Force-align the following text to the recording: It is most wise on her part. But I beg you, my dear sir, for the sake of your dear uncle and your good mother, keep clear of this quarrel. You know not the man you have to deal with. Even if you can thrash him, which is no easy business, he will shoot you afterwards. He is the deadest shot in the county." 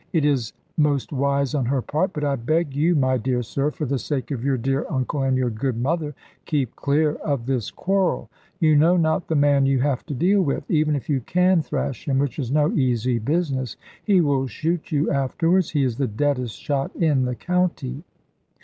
It 0.13 0.25
is 0.25 0.53
most 0.77 1.11
wise 1.13 1.53
on 1.53 1.65
her 1.67 1.79
part. 1.83 2.11
But 2.11 2.23
I 2.23 2.35
beg 2.35 2.73
you, 2.75 2.95
my 2.95 3.19
dear 3.19 3.43
sir, 3.43 3.69
for 3.69 3.85
the 3.85 3.99
sake 3.99 4.31
of 4.31 4.43
your 4.43 4.57
dear 4.57 4.83
uncle 4.89 5.21
and 5.21 5.37
your 5.37 5.51
good 5.51 5.77
mother, 5.77 6.15
keep 6.45 6.75
clear 6.75 7.13
of 7.17 7.45
this 7.45 7.69
quarrel. 7.69 8.27
You 8.59 8.75
know 8.75 8.97
not 8.97 9.27
the 9.27 9.35
man 9.35 9.67
you 9.67 9.79
have 9.81 10.03
to 10.07 10.15
deal 10.15 10.41
with. 10.41 10.63
Even 10.71 10.95
if 10.95 11.07
you 11.07 11.21
can 11.21 11.61
thrash 11.61 12.07
him, 12.07 12.17
which 12.17 12.39
is 12.39 12.51
no 12.51 12.71
easy 12.71 13.19
business, 13.19 13.77
he 14.03 14.21
will 14.21 14.47
shoot 14.47 14.91
you 14.91 15.11
afterwards. 15.11 15.69
He 15.69 15.83
is 15.83 15.97
the 15.97 16.07
deadest 16.07 16.57
shot 16.59 16.89
in 16.95 17.25
the 17.25 17.35
county." 17.35 18.03